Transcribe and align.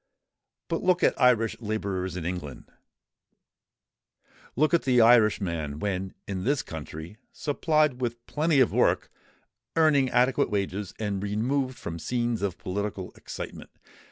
But 0.67 0.81
look 0.81 1.03
at 1.03 1.21
Irish 1.21 1.57
labourers 1.61 2.17
in 2.17 2.25
England—look 2.25 4.73
at 4.73 4.81
the 4.81 4.99
Irishman 4.99 5.77
when 5.77 6.15
in 6.27 6.43
this 6.43 6.63
country, 6.63 7.17
supplied 7.31 8.01
with 8.01 8.25
plenty 8.25 8.59
of 8.61 8.71
work, 8.71 9.11
earning 9.75 10.09
adequate 10.09 10.49
wages, 10.49 10.95
and 10.97 11.21
removed 11.21 11.77
from 11.77 11.99
scenes 11.99 12.41
of 12.41 12.57
political 12.57 13.11
excitement. 13.11 13.69